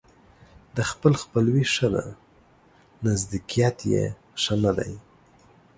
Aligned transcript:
د 0.75 0.77
خپل 0.91 1.13
خپلوي 1.23 1.65
ښه 1.73 1.87
ده، 1.93 2.05
نژدېکت 3.05 3.77
يې 3.91 4.05
ښه 4.41 4.55
نه 4.63 4.71
دى. 4.77 4.93